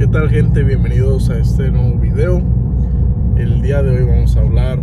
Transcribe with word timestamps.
¿Qué 0.00 0.06
tal 0.06 0.30
gente? 0.30 0.64
Bienvenidos 0.64 1.28
a 1.28 1.36
este 1.36 1.70
nuevo 1.70 1.98
video. 1.98 2.40
El 3.36 3.60
día 3.60 3.82
de 3.82 3.90
hoy 3.90 4.06
vamos 4.08 4.34
a 4.34 4.40
hablar 4.40 4.80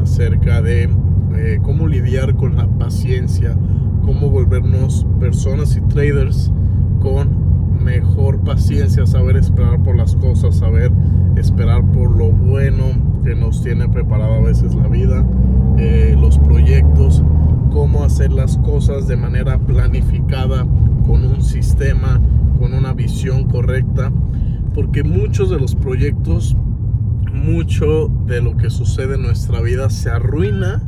acerca 0.00 0.62
de 0.62 0.88
eh, 1.36 1.58
cómo 1.60 1.86
lidiar 1.86 2.34
con 2.34 2.56
la 2.56 2.66
paciencia, 2.66 3.58
cómo 4.06 4.30
volvernos 4.30 5.06
personas 5.20 5.76
y 5.76 5.82
traders 5.82 6.50
con 7.02 7.84
mejor 7.84 8.40
paciencia, 8.40 9.04
saber 9.04 9.36
esperar 9.36 9.82
por 9.82 9.96
las 9.96 10.16
cosas, 10.16 10.56
saber 10.56 10.90
esperar 11.36 11.84
por 11.84 12.16
lo 12.16 12.30
bueno 12.30 12.84
que 13.22 13.34
nos 13.34 13.62
tiene 13.62 13.86
preparado 13.90 14.32
a 14.32 14.40
veces 14.40 14.74
la 14.74 14.88
vida, 14.88 15.26
eh, 15.76 16.16
los 16.18 16.38
proyectos, 16.38 17.22
cómo 17.70 18.02
hacer 18.02 18.32
las 18.32 18.56
cosas 18.56 19.08
de 19.08 19.16
manera 19.16 19.58
planificada, 19.58 20.66
con 21.06 21.22
un 21.22 21.42
sistema, 21.42 22.18
con 22.58 22.72
una 22.72 22.94
visión 22.94 23.44
correcta, 23.44 24.10
porque 24.74 25.04
muchos 25.04 25.50
de 25.50 25.58
los 25.58 25.74
proyectos, 25.74 26.56
mucho 27.32 28.08
de 28.26 28.42
lo 28.42 28.56
que 28.56 28.70
sucede 28.70 29.14
en 29.14 29.22
nuestra 29.22 29.60
vida 29.60 29.88
se 29.90 30.10
arruina 30.10 30.82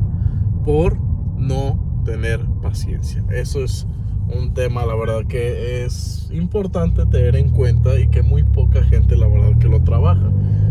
por 0.65 0.99
no 1.39 2.03
tener 2.05 2.45
paciencia. 2.63 3.25
Eso 3.31 3.63
es 3.63 3.87
un 4.29 4.55
tema, 4.55 4.85
la 4.85 4.95
verdad, 4.97 5.27
que 5.29 5.85
es 5.85 6.29
importante 6.33 7.07
tener 7.07 7.37
en 7.37 7.51
cuenta 7.51 7.99
y 7.99 8.09
que 8.09 8.23
muy 8.23 8.43
poca 8.43 8.83
gente, 8.83 9.17
la 9.17 9.29
verdad, 9.29 9.57
que 9.59 9.69
lo 9.69 9.83
trabaja. 9.83 10.31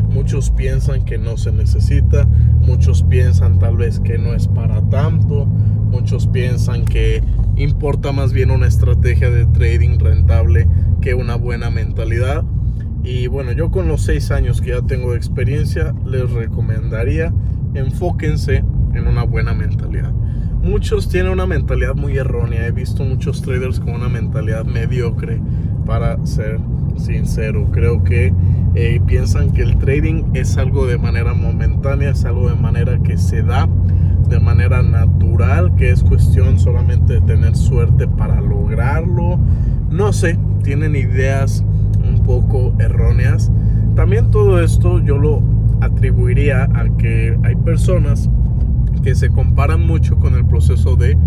Muchos 0.09 0.49
piensan 0.49 1.05
que 1.05 1.17
no 1.17 1.37
se 1.37 1.51
necesita, 1.51 2.25
muchos 2.61 3.03
piensan 3.03 3.59
tal 3.59 3.77
vez 3.77 3.99
que 3.99 4.17
no 4.17 4.33
es 4.33 4.47
para 4.47 4.81
tanto, 4.89 5.45
muchos 5.45 6.27
piensan 6.27 6.85
que 6.85 7.23
importa 7.55 8.11
más 8.11 8.33
bien 8.33 8.51
una 8.51 8.67
estrategia 8.67 9.29
de 9.29 9.45
trading 9.45 9.99
rentable 9.99 10.67
que 11.01 11.13
una 11.13 11.35
buena 11.35 11.69
mentalidad. 11.69 12.43
Y 13.05 13.27
bueno, 13.27 13.51
yo 13.51 13.69
con 13.69 13.87
los 13.87 14.01
seis 14.01 14.31
años 14.31 14.61
que 14.61 14.71
ya 14.71 14.81
tengo 14.81 15.11
de 15.11 15.17
experiencia, 15.17 15.93
les 16.05 16.29
recomendaría 16.31 17.31
enfóquense 17.75 18.63
en 18.93 19.07
una 19.07 19.23
buena 19.23 19.53
mentalidad. 19.53 20.11
Muchos 20.63 21.07
tienen 21.09 21.31
una 21.31 21.45
mentalidad 21.45 21.93
muy 21.93 22.17
errónea. 22.17 22.65
He 22.65 22.71
visto 22.71 23.03
muchos 23.03 23.41
traders 23.41 23.79
con 23.79 23.93
una 23.93 24.09
mentalidad 24.09 24.65
mediocre, 24.65 25.39
para 25.85 26.25
ser 26.25 26.59
sincero. 26.97 27.69
Creo 27.71 28.03
que 28.03 28.33
eh, 28.73 28.99
piensan 29.05 29.51
que 29.51 29.61
el 29.61 29.77
trading 29.77 30.23
es 30.33 30.57
algo 30.57 30.87
de 30.87 30.97
manera 30.97 31.33
momentánea, 31.33 32.09
es 32.09 32.25
algo 32.25 32.49
de 32.49 32.55
manera 32.55 32.97
que 33.03 33.17
se 33.17 33.43
da 33.43 33.69
de 34.27 34.39
manera 34.39 34.81
natural, 34.81 35.75
que 35.75 35.91
es 35.91 36.03
cuestión 36.03 36.59
solamente 36.59 37.13
de 37.13 37.21
tener 37.21 37.55
suerte 37.55 38.07
para 38.07 38.41
lograrlo. 38.41 39.39
No 39.91 40.11
sé, 40.13 40.39
tienen 40.63 40.95
ideas 40.95 41.63
un 42.07 42.23
poco 42.23 42.73
erróneas. 42.79 43.51
También 43.95 44.31
todo 44.31 44.61
esto 44.61 44.99
yo 44.99 45.17
lo 45.17 45.41
atribuiría 45.81 46.63
a 46.73 46.89
que 46.97 47.37
hay 47.43 47.55
personas 47.55 48.29
que 49.03 49.15
se 49.15 49.29
comparan 49.29 49.85
mucho 49.85 50.17
con 50.17 50.33
el 50.33 50.45
proceso 50.45 50.95
de 50.95 51.17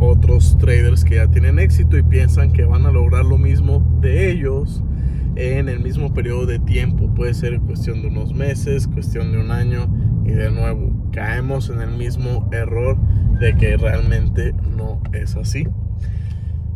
otros 0.00 0.56
traders 0.58 1.04
que 1.04 1.16
ya 1.16 1.28
tienen 1.28 1.58
éxito 1.58 1.98
y 1.98 2.02
piensan 2.02 2.52
que 2.52 2.64
van 2.64 2.86
a 2.86 2.92
lograr 2.92 3.24
lo 3.24 3.38
mismo 3.38 3.84
de 4.00 4.30
ellos 4.30 4.82
en 5.36 5.68
el 5.68 5.80
mismo 5.80 6.12
periodo 6.12 6.46
de 6.46 6.58
tiempo. 6.58 7.12
Puede 7.14 7.34
ser 7.34 7.60
cuestión 7.60 8.02
de 8.02 8.08
unos 8.08 8.34
meses, 8.34 8.86
cuestión 8.88 9.32
de 9.32 9.38
un 9.38 9.50
año 9.50 9.88
y 10.24 10.30
de 10.30 10.50
nuevo 10.50 10.90
caemos 11.12 11.70
en 11.70 11.80
el 11.80 11.96
mismo 11.96 12.48
error 12.52 12.96
de 13.40 13.56
que 13.56 13.76
realmente 13.76 14.54
no 14.76 15.00
es 15.12 15.36
así. 15.36 15.66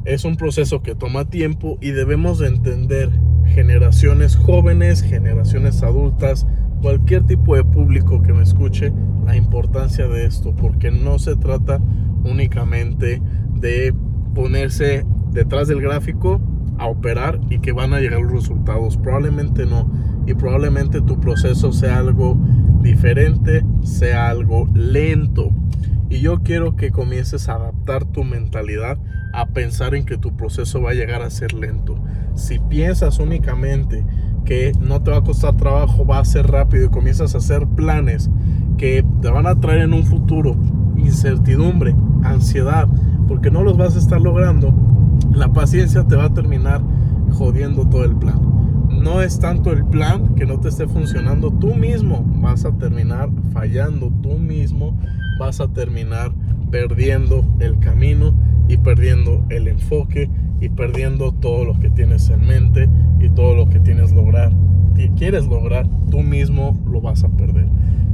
Es 0.04 0.24
un 0.24 0.36
proceso 0.36 0.82
que 0.82 0.94
toma 0.94 1.26
tiempo 1.26 1.78
y 1.80 1.90
debemos 1.90 2.38
de 2.38 2.48
entender 2.48 3.10
generaciones 3.52 4.36
jóvenes, 4.36 5.02
generaciones 5.02 5.82
adultas, 5.82 6.46
cualquier 6.80 7.24
tipo 7.24 7.54
de 7.54 7.64
público 7.64 8.22
que 8.22 8.32
me 8.32 8.42
escuche 8.42 8.92
la 9.24 9.36
importancia 9.36 10.08
de 10.08 10.26
esto, 10.26 10.54
porque 10.54 10.90
no 10.90 11.18
se 11.18 11.36
trata 11.36 11.80
únicamente 12.24 13.22
de 13.54 13.94
ponerse 14.34 15.06
detrás 15.32 15.68
del 15.68 15.80
gráfico 15.80 16.40
a 16.78 16.86
operar 16.86 17.40
y 17.50 17.60
que 17.60 17.72
van 17.72 17.94
a 17.94 18.00
llegar 18.00 18.20
los 18.20 18.32
resultados. 18.32 18.96
Probablemente 18.96 19.66
no. 19.66 19.90
Y 20.26 20.34
probablemente 20.34 21.00
tu 21.00 21.20
proceso 21.20 21.72
sea 21.72 21.98
algo 21.98 22.36
diferente, 22.80 23.64
sea 23.82 24.28
algo 24.28 24.68
lento. 24.74 25.50
Y 26.12 26.20
yo 26.20 26.42
quiero 26.42 26.76
que 26.76 26.90
comiences 26.90 27.48
a 27.48 27.54
adaptar 27.54 28.04
tu 28.04 28.22
mentalidad 28.22 28.98
a 29.32 29.46
pensar 29.46 29.94
en 29.94 30.04
que 30.04 30.18
tu 30.18 30.36
proceso 30.36 30.82
va 30.82 30.90
a 30.90 30.94
llegar 30.94 31.22
a 31.22 31.30
ser 31.30 31.54
lento. 31.54 31.94
Si 32.34 32.58
piensas 32.58 33.18
únicamente 33.18 34.04
que 34.44 34.72
no 34.78 35.02
te 35.02 35.10
va 35.10 35.16
a 35.16 35.24
costar 35.24 35.56
trabajo, 35.56 36.04
va 36.04 36.18
a 36.18 36.24
ser 36.26 36.48
rápido 36.48 36.84
y 36.84 36.90
comienzas 36.90 37.34
a 37.34 37.38
hacer 37.38 37.66
planes 37.66 38.28
que 38.76 39.02
te 39.22 39.30
van 39.30 39.46
a 39.46 39.58
traer 39.58 39.80
en 39.80 39.94
un 39.94 40.04
futuro 40.04 40.54
incertidumbre, 40.98 41.94
ansiedad, 42.24 42.86
porque 43.26 43.50
no 43.50 43.62
los 43.62 43.78
vas 43.78 43.96
a 43.96 43.98
estar 43.98 44.20
logrando, 44.20 44.74
la 45.32 45.50
paciencia 45.54 46.06
te 46.06 46.16
va 46.16 46.26
a 46.26 46.34
terminar 46.34 46.82
jodiendo 47.30 47.88
todo 47.88 48.04
el 48.04 48.16
plan. 48.16 48.38
No 48.90 49.22
es 49.22 49.38
tanto 49.38 49.72
el 49.72 49.86
plan 49.86 50.34
que 50.34 50.44
no 50.44 50.60
te 50.60 50.68
esté 50.68 50.86
funcionando, 50.86 51.50
tú 51.50 51.74
mismo 51.74 52.22
vas 52.42 52.66
a 52.66 52.72
terminar 52.72 53.30
fallando, 53.54 54.12
tú 54.22 54.38
mismo 54.38 54.94
vas 55.42 55.60
a 55.60 55.66
terminar 55.68 56.32
perdiendo 56.70 57.44
el 57.58 57.78
camino 57.80 58.32
y 58.68 58.76
perdiendo 58.76 59.44
el 59.50 59.66
enfoque 59.66 60.30
y 60.60 60.68
perdiendo 60.68 61.32
todo 61.32 61.64
lo 61.64 61.78
que 61.80 61.90
tienes 61.90 62.30
en 62.30 62.46
mente 62.46 62.88
y 63.20 63.28
todo 63.28 63.56
lo 63.56 63.68
que 63.68 63.80
tienes 63.80 64.12
lograr, 64.12 64.52
que 64.94 65.10
quieres 65.14 65.46
lograr, 65.46 65.86
tú 66.10 66.20
mismo 66.20 66.78
lo 66.88 67.00
vas 67.00 67.24
a 67.24 67.28
perder. 67.28 67.66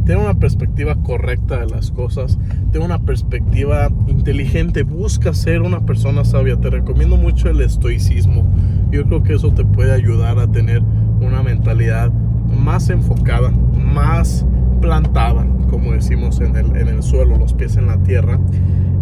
Ten 0.07 0.17
una 0.17 0.35
perspectiva 0.35 0.97
correcta 1.03 1.61
de 1.61 1.67
las 1.67 1.91
cosas, 1.91 2.39
ten 2.73 2.81
una 2.81 3.01
perspectiva 3.01 3.91
inteligente, 4.07 4.83
busca 4.83 5.35
ser 5.35 5.61
una 5.61 5.85
persona 5.85 6.25
sabia. 6.25 6.57
Te 6.57 6.71
recomiendo 6.71 7.19
mucho 7.19 7.51
el 7.51 7.61
estoicismo. 7.61 8.51
Yo 8.91 9.05
creo 9.05 9.23
que 9.23 9.35
eso 9.35 9.53
te 9.53 9.67
puede 9.67 9.93
ayudar 9.93 10.39
a 10.39 10.51
tener 10.51 10.83
una 11.21 11.43
mentalidad 11.43 12.11
más 12.11 12.89
enfocada, 12.89 13.51
más 13.51 14.47
plantada, 14.81 15.47
como 15.71 15.93
decimos 15.93 16.41
en 16.41 16.57
el, 16.57 16.77
en 16.77 16.89
el 16.89 17.03
suelo, 17.03 17.39
los 17.39 17.55
pies 17.55 17.77
en 17.77 17.87
la 17.87 17.99
tierra 18.03 18.39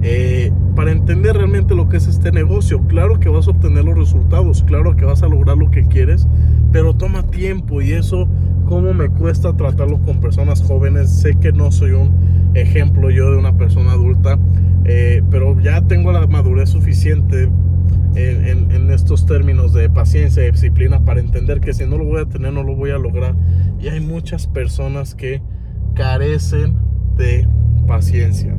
eh, 0.03 0.53
para 0.75 0.93
entender 0.93 1.37
realmente 1.37 1.75
lo 1.75 1.89
que 1.89 1.97
es 1.97 2.07
este 2.07 2.31
negocio. 2.31 2.81
Claro 2.87 3.19
que 3.19 3.29
vas 3.29 3.49
a 3.49 3.51
obtener 3.51 3.85
los 3.85 3.97
resultados, 3.97 4.63
claro 4.63 4.95
que 4.95 5.05
vas 5.05 5.23
a 5.23 5.29
lograr 5.29 5.57
lo 5.57 5.71
que 5.71 5.85
quieres, 5.85 6.29
pero 6.71 6.95
toma 6.95 7.25
tiempo 7.25 7.81
y 7.81 7.93
eso, 7.93 8.29
como 8.67 8.93
me 8.93 9.09
cuesta 9.09 9.57
tratarlo 9.57 9.99
con 10.03 10.21
personas 10.21 10.63
jóvenes, 10.63 11.11
sé 11.11 11.35
que 11.37 11.53
no 11.53 11.73
soy 11.73 11.93
un 11.93 12.11
ejemplo 12.55 13.11
yo 13.11 13.31
de 13.33 13.39
una 13.39 13.57
persona 13.57 13.93
adulta, 13.93 14.39
eh, 14.85 15.23
pero 15.31 15.59
ya 15.61 15.81
tengo 15.83 16.13
la 16.13 16.27
madurez 16.27 16.71
suficiente 16.71 17.49
en, 18.15 18.71
en, 18.71 18.91
estos 18.91 19.27
términos 19.27 19.75
de 19.75 19.91
paciencia 19.91 20.47
y 20.47 20.51
disciplina 20.51 21.05
para 21.05 21.21
entender 21.21 21.61
que 21.61 21.75
si 21.75 21.85
no 21.85 21.99
lo 21.99 22.05
voy 22.05 22.23
a 22.23 22.25
tener, 22.27 22.53
no 22.53 22.63
lo 22.63 22.75
voy 22.75 22.91
a 22.91 22.97
lograr. 22.97 23.35
Y 23.79 23.89
hay 23.89 24.01
muchas 24.01 24.47
personas 24.47 25.15
que 25.15 25.43
carecen 25.97 26.77
de 27.17 27.49
paciencia 27.87 28.57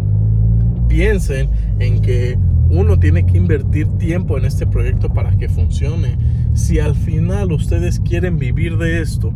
piensen 0.87 1.49
en 1.79 2.01
que 2.01 2.37
uno 2.69 2.99
tiene 2.99 3.25
que 3.25 3.37
invertir 3.37 3.87
tiempo 3.97 4.37
en 4.37 4.45
este 4.45 4.65
proyecto 4.65 5.13
para 5.13 5.35
que 5.37 5.49
funcione. 5.49 6.17
Si 6.53 6.79
al 6.79 6.95
final 6.95 7.51
ustedes 7.51 7.99
quieren 7.99 8.37
vivir 8.37 8.77
de 8.77 9.01
esto 9.01 9.33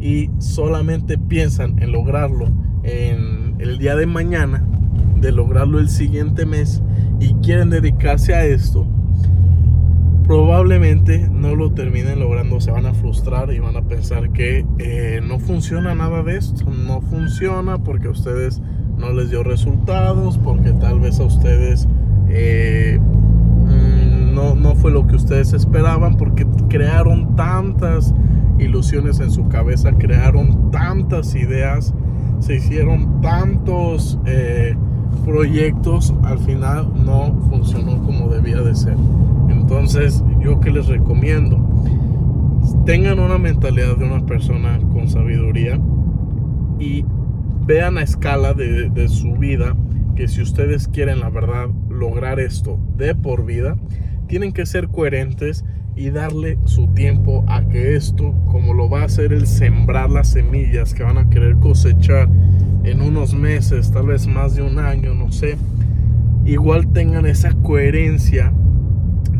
y 0.00 0.30
solamente 0.38 1.18
piensan 1.18 1.78
en 1.82 1.92
lograrlo 1.92 2.48
en 2.82 3.56
el 3.58 3.78
día 3.78 3.96
de 3.96 4.06
mañana, 4.06 4.64
de 5.20 5.32
lograrlo 5.32 5.78
el 5.78 5.88
siguiente 5.88 6.46
mes 6.46 6.82
y 7.20 7.34
quieren 7.34 7.70
dedicarse 7.70 8.34
a 8.34 8.44
esto, 8.44 8.86
probablemente 10.24 11.28
no 11.30 11.54
lo 11.54 11.72
terminen 11.72 12.18
logrando, 12.18 12.60
se 12.60 12.70
van 12.70 12.86
a 12.86 12.94
frustrar 12.94 13.52
y 13.52 13.58
van 13.58 13.76
a 13.76 13.82
pensar 13.82 14.30
que 14.30 14.66
eh, 14.78 15.20
no 15.22 15.38
funciona 15.38 15.94
nada 15.94 16.22
de 16.22 16.38
esto, 16.38 16.64
no 16.70 17.02
funciona 17.02 17.78
porque 17.78 18.08
ustedes 18.08 18.60
no 18.96 19.12
les 19.12 19.30
dio 19.30 19.42
resultados, 19.42 20.38
porque 20.38 20.72
tal 20.72 20.98
vez 21.00 21.20
a 21.20 21.24
ustedes 21.24 21.86
eh, 22.28 22.98
mm, 22.98 24.34
no, 24.34 24.54
no 24.54 24.74
fue 24.74 24.90
lo 24.90 25.06
que 25.06 25.16
ustedes 25.16 25.52
esperaban, 25.52 26.16
porque 26.16 26.46
crearon 26.68 27.36
tantas 27.36 28.14
ilusiones 28.58 29.20
en 29.20 29.30
su 29.30 29.48
cabeza, 29.48 29.92
crearon 29.92 30.70
tantas 30.70 31.34
ideas, 31.34 31.92
se 32.40 32.56
hicieron 32.56 33.20
tantos 33.20 34.18
eh, 34.24 34.74
proyectos, 35.26 36.14
al 36.22 36.38
final 36.38 36.90
no 37.04 37.34
funcionó 37.50 38.02
como 38.02 38.28
debía 38.28 38.62
de 38.62 38.74
ser. 38.74 38.96
Entonces, 39.84 40.24
yo 40.40 40.60
que 40.60 40.70
les 40.70 40.86
recomiendo, 40.86 41.58
tengan 42.86 43.18
una 43.18 43.36
mentalidad 43.36 43.98
de 43.98 44.06
una 44.06 44.24
persona 44.24 44.78
con 44.78 45.10
sabiduría 45.10 45.78
y 46.78 47.04
vean 47.66 47.98
a 47.98 48.02
escala 48.02 48.54
de, 48.54 49.08
su 49.10 49.34
vida 49.34 49.76
que 50.16 50.26
si 50.26 50.40
ustedes 50.40 50.88
quieren 50.88 51.20
la 51.20 51.28
verdad 51.28 51.68
lograr 51.90 52.40
esto 52.40 52.80
de 52.96 53.14
por 53.14 53.44
vida, 53.44 53.76
tienen 54.26 54.54
que 54.54 54.64
ser 54.64 54.88
coherentes 54.88 55.66
y 55.94 56.08
darle 56.08 56.58
su 56.64 56.86
tiempo 56.94 57.44
a 57.46 57.62
que 57.68 57.94
esto, 57.94 58.34
como 58.46 58.72
lo 58.72 58.88
va 58.88 59.02
a 59.02 59.04
hacer 59.04 59.34
el 59.34 59.46
sembrar 59.46 60.08
las 60.08 60.28
semillas 60.28 60.94
que 60.94 61.02
van 61.02 61.18
a 61.18 61.28
querer 61.28 61.56
cosechar 61.56 62.30
en 62.84 63.02
unos 63.02 63.34
meses, 63.34 63.92
tal 63.92 64.06
vez 64.06 64.26
más 64.26 64.54
de 64.54 64.62
un 64.62 64.78
año, 64.78 65.12
no 65.12 65.30
sé, 65.30 65.58
igual 66.46 66.90
tengan 66.90 67.26
esa 67.26 67.52
coherencia 67.52 68.50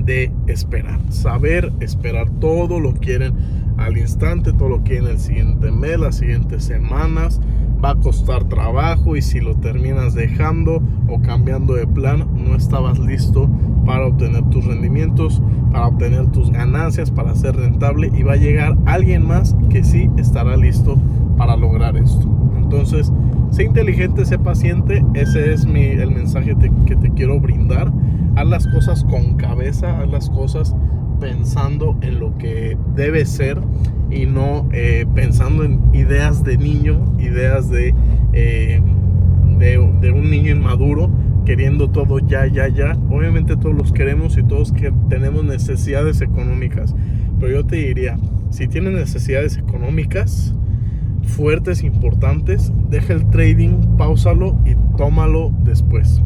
de 0.04 0.30
esperar, 0.46 1.00
saber 1.10 1.72
esperar, 1.80 2.28
todo 2.40 2.80
lo 2.80 2.94
quieren 2.94 3.34
al 3.76 3.98
instante, 3.98 4.52
todo 4.52 4.68
lo 4.68 4.82
quieren 4.82 5.08
el 5.08 5.18
siguiente 5.18 5.70
mes, 5.70 5.98
las 5.98 6.16
siguientes 6.16 6.64
semanas, 6.64 7.40
va 7.84 7.90
a 7.90 7.94
costar 7.96 8.44
trabajo 8.44 9.16
y 9.16 9.22
si 9.22 9.40
lo 9.40 9.56
terminas 9.56 10.14
dejando 10.14 10.82
o 11.08 11.20
cambiando 11.20 11.74
de 11.74 11.86
plan, 11.86 12.26
no 12.34 12.56
estabas 12.56 12.98
listo 12.98 13.50
para 13.84 14.06
obtener 14.06 14.42
tus 14.50 14.64
rendimientos, 14.64 15.42
para 15.70 15.88
obtener 15.88 16.26
tus 16.28 16.50
ganancias, 16.50 17.10
para 17.10 17.34
ser 17.34 17.56
rentable 17.56 18.10
y 18.14 18.22
va 18.22 18.34
a 18.34 18.36
llegar 18.36 18.76
alguien 18.86 19.26
más 19.26 19.54
que 19.68 19.84
sí 19.84 20.08
estará 20.16 20.56
listo 20.56 20.96
para 21.36 21.56
lograr 21.56 21.96
esto. 21.96 22.26
Entonces, 22.56 23.12
sé 23.50 23.64
inteligente, 23.64 24.24
sé 24.24 24.38
paciente, 24.38 25.04
ese 25.14 25.52
es 25.52 25.66
mi, 25.66 25.84
el 25.84 26.10
mensaje 26.10 26.56
que 26.86 26.96
te 26.96 27.10
quiero 27.10 27.38
brindar. 27.38 27.92
Haz 28.36 28.46
las 28.48 28.66
cosas 28.66 29.04
con 29.04 29.36
cabeza, 29.36 30.00
haz 30.00 30.10
las 30.10 30.30
cosas 30.30 30.74
pensando 31.20 31.96
en 32.02 32.20
lo 32.20 32.36
que 32.36 32.76
debe 32.94 33.24
ser 33.24 33.58
y 34.10 34.26
no 34.26 34.68
eh, 34.72 35.06
pensando 35.14 35.64
en 35.64 35.80
ideas 35.94 36.44
de 36.44 36.58
niño, 36.58 37.14
ideas 37.18 37.70
de, 37.70 37.94
eh, 38.32 38.80
de, 39.58 39.92
de, 40.00 40.10
un 40.10 40.30
niño 40.30 40.52
inmaduro 40.52 41.10
queriendo 41.44 41.90
todo 41.90 42.18
ya, 42.18 42.46
ya, 42.46 42.68
ya. 42.68 42.96
Obviamente 43.10 43.56
todos 43.56 43.74
los 43.74 43.92
queremos 43.92 44.36
y 44.36 44.42
todos 44.42 44.72
que 44.72 44.92
tenemos 45.08 45.44
necesidades 45.44 46.20
económicas. 46.20 46.94
Pero 47.38 47.52
yo 47.52 47.66
te 47.66 47.76
diría, 47.76 48.16
si 48.50 48.68
tienes 48.68 48.94
necesidades 48.94 49.56
económicas 49.56 50.54
fuertes, 51.24 51.82
importantes, 51.82 52.72
deja 52.90 53.12
el 53.12 53.26
trading, 53.30 53.96
pausalo 53.96 54.58
y 54.64 54.74
tómalo 54.96 55.52
después. 55.64 56.20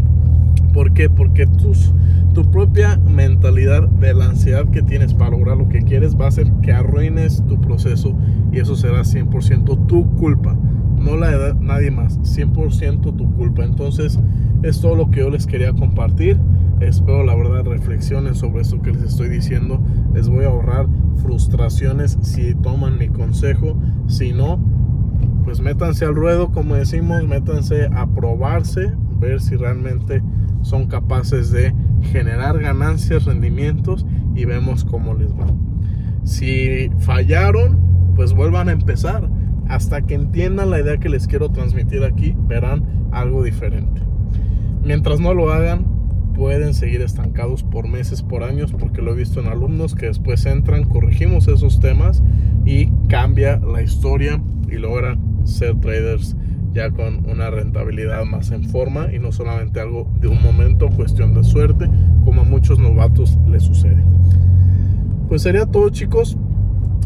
¿Por 0.79 0.93
qué? 0.93 1.11
Porque 1.11 1.45
tus, 1.45 1.93
tu 2.35 2.49
propia 2.53 2.99
mentalidad 2.99 3.89
de 3.89 4.15
la 4.15 4.27
ansiedad 4.27 4.71
que 4.71 4.81
tienes 4.81 5.13
para 5.13 5.33
lograr 5.33 5.57
lo 5.57 5.69
que 5.69 5.83
quieres 5.83 6.15
va 6.15 6.27
a 6.27 6.29
hacer 6.29 6.53
que 6.63 6.71
arruines 6.71 7.45
tu 7.49 7.61
proceso 7.61 8.17
y 8.53 8.61
eso 8.61 8.77
será 8.77 9.01
100% 9.01 9.89
tu 9.89 10.09
culpa, 10.15 10.57
no 10.97 11.17
la 11.17 11.37
de 11.37 11.55
nadie 11.55 11.91
más, 11.91 12.21
100% 12.21 13.17
tu 13.17 13.35
culpa. 13.35 13.65
Entonces 13.65 14.21
es 14.63 14.81
todo 14.81 14.95
lo 14.95 15.11
que 15.11 15.19
yo 15.19 15.31
les 15.31 15.49
quería 15.49 15.73
compartir. 15.73 16.39
Espero 16.79 17.25
la 17.25 17.35
verdad 17.35 17.65
reflexionen 17.65 18.37
sobre 18.37 18.63
esto 18.63 18.81
que 18.81 18.93
les 18.93 19.03
estoy 19.03 19.31
diciendo. 19.31 19.83
Les 20.15 20.29
voy 20.29 20.45
a 20.45 20.49
ahorrar 20.51 20.87
frustraciones 21.17 22.19
si 22.23 22.55
toman 22.55 22.99
mi 22.99 23.09
consejo. 23.09 23.77
Si 24.07 24.33
no, 24.33 24.61
pues 25.43 25.59
métanse 25.61 26.05
al 26.05 26.15
ruedo, 26.15 26.53
como 26.53 26.77
decimos, 26.77 27.27
métanse 27.27 27.89
a 27.91 28.07
probarse, 28.07 28.93
ver 29.19 29.41
si 29.41 29.57
realmente 29.57 30.23
son 30.63 30.87
capaces 30.87 31.51
de 31.51 31.75
generar 32.03 32.59
ganancias, 32.59 33.25
rendimientos 33.25 34.07
y 34.35 34.45
vemos 34.45 34.85
cómo 34.85 35.15
les 35.15 35.33
va. 35.33 35.47
Si 36.25 36.91
fallaron, 36.99 37.79
pues 38.15 38.33
vuelvan 38.33 38.69
a 38.69 38.73
empezar. 38.73 39.29
Hasta 39.69 40.03
que 40.03 40.15
entiendan 40.15 40.71
la 40.71 40.81
idea 40.81 40.99
que 40.99 41.09
les 41.09 41.27
quiero 41.27 41.51
transmitir 41.51 42.03
aquí, 42.03 42.35
verán 42.49 42.85
algo 43.13 43.43
diferente. 43.43 44.01
Mientras 44.83 45.21
no 45.21 45.35
lo 45.35 45.53
hagan, 45.53 45.87
pueden 46.35 46.73
seguir 46.73 47.03
estancados 47.03 47.65
por 47.65 47.89
meses, 47.89 48.23
por 48.23 48.45
años, 48.45 48.73
porque 48.73 49.03
lo 49.03 49.13
he 49.13 49.17
visto 49.17 49.41
en 49.41 49.49
alumnos 49.49 49.95
que 49.95 50.07
después 50.07 50.47
entran, 50.47 50.85
corregimos 50.85 51.49
esos 51.49 51.81
temas 51.81 52.23
y 52.65 52.87
cambia 53.09 53.59
la 53.59 53.83
historia 53.83 54.41
y 54.71 54.77
logran 54.77 55.19
ser 55.45 55.79
traders 55.81 56.37
ya 56.79 56.91
con 56.93 57.29
una 57.29 57.51
rentabilidad 57.51 58.25
más 58.25 58.53
en 58.53 58.63
forma 58.63 59.13
y 59.13 59.19
no 59.19 59.33
solamente 59.33 59.81
algo 59.81 60.09
de 60.21 60.29
un 60.29 60.41
momento, 60.41 60.89
cuestión 60.91 61.35
de 61.35 61.43
suerte, 61.43 61.91
como 62.25 62.43
a 62.43 62.45
muchos 62.45 62.79
novatos 62.79 63.37
les 63.49 63.65
sucede. 63.65 64.01
Pues 65.29 65.43
sería 65.43 65.67
todo 65.67 65.89
chicos, 65.91 66.39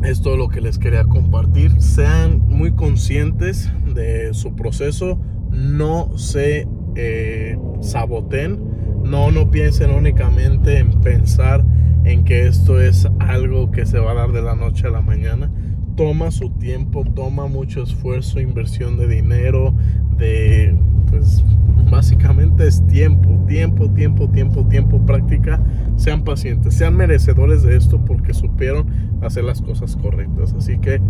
es 0.04 0.20
todo 0.20 0.36
lo 0.36 0.48
que 0.48 0.60
les 0.60 0.78
quería 0.78 1.04
compartir. 1.04 1.80
Sean 1.80 2.40
muy 2.48 2.72
conscientes 2.72 3.72
de 3.94 4.34
su 4.34 4.54
proceso, 4.54 5.18
no 5.50 6.18
se 6.18 6.68
eh, 6.94 7.56
saboten, 7.80 8.60
no, 9.04 9.30
no 9.30 9.50
piensen 9.50 9.90
únicamente 9.90 10.80
en 10.80 11.00
pensar 11.00 11.64
en 12.04 12.24
que 12.24 12.46
esto 12.46 12.78
es 12.78 13.08
algo 13.20 13.70
que 13.70 13.86
se 13.86 13.98
va 13.98 14.10
a 14.10 14.14
dar 14.14 14.32
de 14.32 14.42
la 14.42 14.54
noche 14.54 14.86
a 14.86 14.90
la 14.90 15.00
mañana 15.00 15.50
toma 15.96 16.30
su 16.30 16.50
tiempo, 16.50 17.04
toma 17.04 17.46
mucho 17.46 17.82
esfuerzo, 17.82 18.40
inversión 18.40 18.96
de 18.96 19.08
dinero, 19.08 19.74
de 20.16 20.74
pues 21.10 21.44
básicamente 21.90 22.66
es 22.66 22.86
tiempo, 22.86 23.44
tiempo, 23.46 23.90
tiempo, 23.90 24.28
tiempo, 24.30 24.66
tiempo, 24.66 25.04
práctica. 25.04 25.62
Sean 25.96 26.24
pacientes, 26.24 26.74
sean 26.74 26.96
merecedores 26.96 27.62
de 27.62 27.76
esto 27.76 28.02
porque 28.04 28.32
supieron 28.32 28.86
hacer 29.20 29.44
las 29.44 29.60
cosas 29.60 29.96
correctas. 29.96 30.54
Así 30.54 30.78
que 30.78 31.00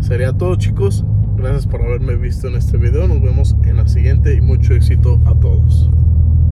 sería 0.00 0.32
todo 0.32 0.56
chicos. 0.56 1.04
Gracias 1.36 1.66
por 1.66 1.82
haberme 1.82 2.16
visto 2.16 2.48
en 2.48 2.56
este 2.56 2.76
video. 2.76 3.06
Nos 3.06 3.22
vemos 3.22 3.56
en 3.64 3.76
la 3.76 3.86
siguiente 3.86 4.34
y 4.34 4.40
mucho 4.40 4.74
éxito 4.74 5.20
a 5.24 5.34
todos. 5.34 5.88